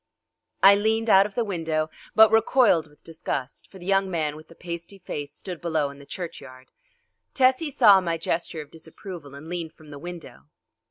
[0.63, 4.47] I leaned out of the window but recoiled with disgust, for the young man with
[4.47, 6.71] the pasty face stood below in the churchyard.
[7.35, 10.45] Tessie saw my gesture of disapproval and leaned from the window.